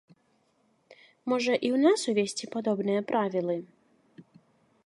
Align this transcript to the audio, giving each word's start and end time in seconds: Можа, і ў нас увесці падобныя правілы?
Можа, 1.33 1.53
і 1.69 1.69
ў 1.75 1.83
нас 1.85 1.99
увесці 2.13 2.45
падобныя 2.57 3.01
правілы? 3.13 3.57